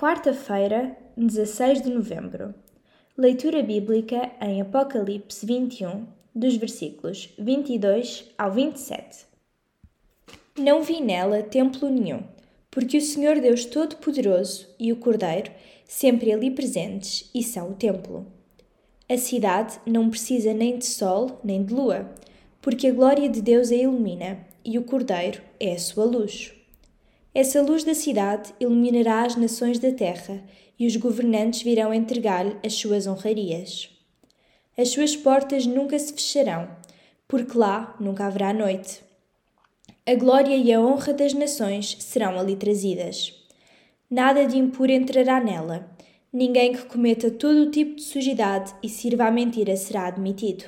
[0.00, 2.54] Quarta-feira, 16 de novembro.
[3.16, 9.26] Leitura bíblica em Apocalipse 21, dos versículos 22 ao 27.
[10.56, 12.22] Não vi nela templo nenhum,
[12.70, 15.50] porque o Senhor Deus Todo-Poderoso e o Cordeiro,
[15.84, 18.24] sempre ali presentes, e são o templo.
[19.08, 22.08] A cidade não precisa nem de sol nem de lua,
[22.62, 26.56] porque a glória de Deus a ilumina, e o Cordeiro é a sua luz.
[27.40, 30.42] Essa luz da cidade iluminará as nações da terra,
[30.76, 33.96] e os governantes virão entregar-lhe as suas honrarias.
[34.76, 36.68] As suas portas nunca se fecharão,
[37.28, 39.04] porque lá nunca haverá noite.
[40.04, 43.32] A glória e a honra das nações serão ali trazidas.
[44.10, 45.88] Nada de impuro entrará nela.
[46.32, 50.64] Ninguém que cometa todo o tipo de sujidade e sirva à mentira será admitido.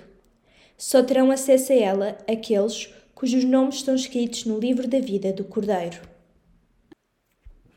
[0.79, 5.43] Só terão acesso a ela aqueles cujos nomes estão escritos no livro da vida do
[5.43, 6.10] Cordeiro.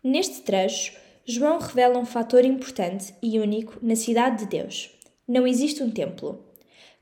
[0.03, 0.91] Neste trecho,
[1.25, 4.91] João revela um fator importante e único na cidade de Deus.
[5.25, 6.43] Não existe um templo.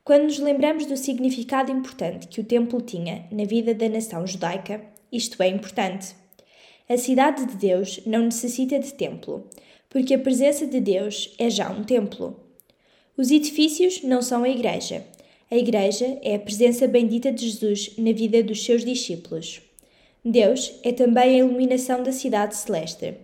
[0.04, 4.80] Quando nos lembramos do significado importante que o templo tinha na vida da nação judaica,
[5.10, 6.14] isto é importante.
[6.88, 9.48] A cidade de Deus não necessita de templo,
[9.90, 12.38] porque a presença de Deus é já um templo.
[13.16, 15.04] Os edifícios não são a igreja.
[15.50, 19.60] A igreja é a presença bendita de Jesus na vida dos seus discípulos.
[20.24, 23.16] Deus é também a iluminação da cidade celeste.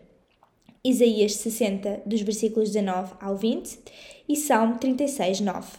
[0.82, 3.78] Isaías 60, dos versículos 19 ao 20
[4.28, 5.78] e Salmo 36, 9.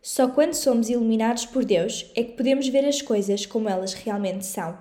[0.00, 4.46] Só quando somos iluminados por Deus é que podemos ver as coisas como elas realmente
[4.46, 4.78] são.